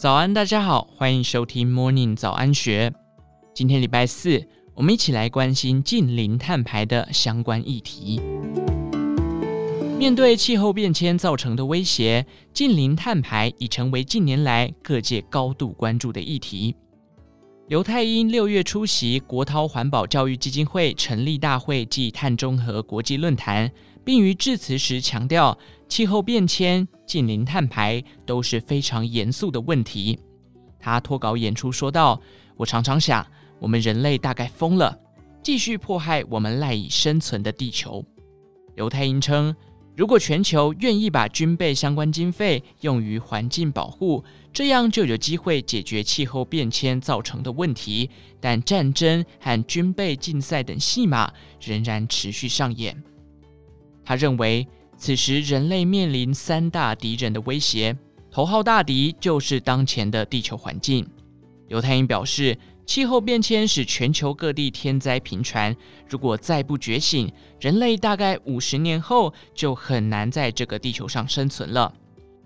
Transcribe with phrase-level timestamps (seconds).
[0.00, 2.90] 早安，大家好，欢迎收听 Morning 早安学。
[3.52, 4.42] 今天礼拜四，
[4.72, 8.18] 我们一起来关心近零碳排的相关议题。
[9.98, 12.24] 面对气候变迁造成的威胁，
[12.54, 16.74] 近零碳排已成为近年来各界高度关注的议题。
[17.68, 23.70] 刘太英六月出席国涛环保教育基金会成立大会暨碳中和国际论坛，
[24.02, 25.58] 并于致辞时强调。
[25.90, 30.16] 气候变迁、近零碳排都是非常严肃的问题。
[30.78, 32.18] 他脱稿演出说道
[32.56, 33.26] ：“我常常想，
[33.58, 34.96] 我们人类大概疯了，
[35.42, 38.04] 继续迫害我们赖以生存的地球。”
[38.76, 39.54] 刘太英称
[39.96, 48.08] ：“如果全球愿意把军备相关经费用于环境保护，这样就有机会解决气候变迁造成的问题。
[48.38, 53.02] 但战争和军备竞赛等戏码仍然持续上演。”
[54.04, 54.64] 他认为。
[55.00, 57.96] 此时，人类面临三大敌人的威胁，
[58.30, 61.08] 头号大敌就是当前的地球环境。
[61.68, 65.74] 犹太英表示，气候变迁使全球各地天灾频传，
[66.06, 71.90] 如果再不觉醒，人类大概五十年后就很难在这个地球上生存了。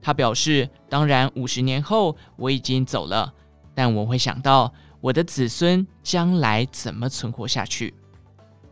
[0.00, 3.34] 他表示，当然，五十年后我已经走了，
[3.74, 7.92] 但我会想到我的子孙将来怎么存活下去。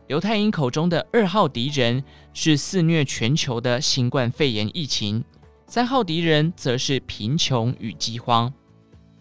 [0.07, 5.23] 刘太英口中的二号敌人是肆虐全球的新冠肺炎疫情，
[5.65, 8.53] 三号敌人则是贫穷与饥荒。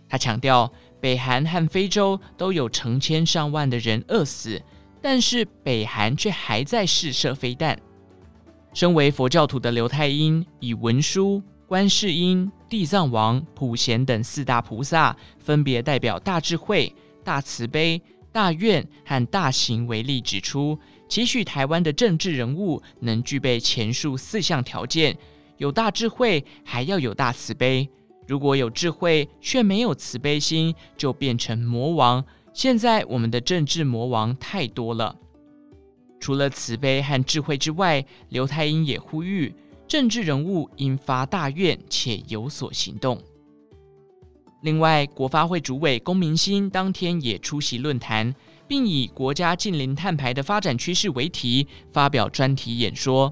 [0.06, 4.60] 他强调，北韩和非洲都有成千上万的人饿死，
[5.00, 7.78] 但是北韩却还在试射飞弹。
[8.74, 18.02] 身为佛教徒的刘太英，以文殊、观世音、地藏王、普贤等四大菩萨，分别代表大智慧、大慈悲。
[18.34, 20.76] 大愿和大行为例指出，
[21.08, 25.16] 期许台湾的政治人物能具备前述四项条件：
[25.58, 27.88] 有大智慧，还要有大慈悲。
[28.26, 32.24] 如果有智慧却没有慈悲心，就变成魔王。
[32.52, 35.14] 现在我们的政治魔王太多了。
[36.18, 39.54] 除了慈悲和智慧之外，刘太英也呼吁
[39.86, 43.22] 政治人物应发大愿且有所行动。
[44.64, 48.34] 另外，国发会主委龚明鑫当天也出席论坛，
[48.66, 53.30] 并以“国家近零碳排的发展趋势”为题发表专题演说。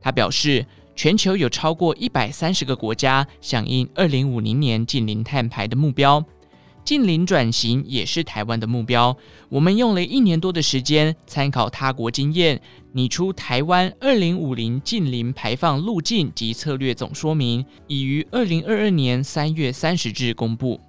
[0.00, 0.64] 他表示，
[0.94, 6.24] 全球有超过一百三十个国家响应二零五零年近零碳排的目标。
[6.84, 9.16] 近零转型也是台湾的目标。
[9.48, 12.60] 我们用了一年多的时间，参考他国经验，
[12.92, 20.80] 拟出台湾二零五零近零排放路径及策略总说明，已于二零二二年三月三十日公布。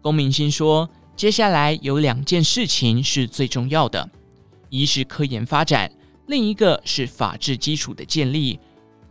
[0.00, 4.08] 龚明鑫说，接下来有两件事情是最重要的，
[4.68, 5.90] 一是科研发展，
[6.26, 8.60] 另一个是法治基础的建立。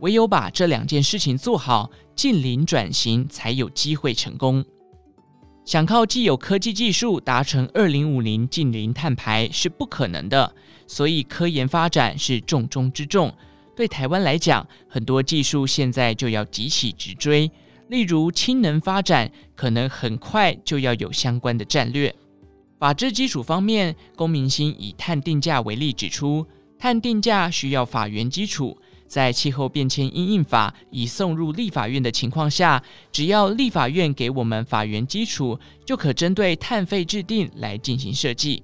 [0.00, 4.64] 唯有把这两件事情做好，近零转型才有机会成功。
[5.66, 10.54] 想靠既有科技技术达成二零五零净零碳排是不可能的，
[10.86, 13.34] 所以科研发展是重中之重。
[13.74, 17.50] 对台湾来讲，很多技术现在就要急起直追，
[17.88, 22.14] 例如氢能发展，可能很快就要有相关的战略。
[22.78, 26.46] 法治基础方面，龚明鑫以碳定价为例指出，
[26.78, 28.78] 碳定价需要法源基础。
[29.06, 38.62] 在气候变迁因应法已送入立法院的情况下，只要立法院给我们法源基础，就可针对碳费制定来进行设计。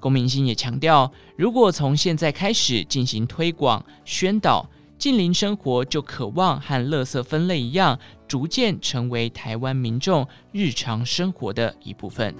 [0.00, 12.34] 龚明鑫也强调，如果从现在开始进行推广宣导，近零生活就渴望和垃圾分类一样，逐渐成为台湾民众日常生活的一部分。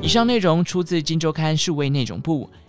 [0.00, 2.48] 以上内容出自《金周刊》数位内容部。